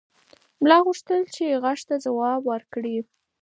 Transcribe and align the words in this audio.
ملا 0.61 0.77
غوښتل 0.85 1.21
چې 1.35 1.59
غږ 1.63 1.79
ته 1.87 1.95
ځواب 2.05 2.41
ورکړي. 2.51 2.97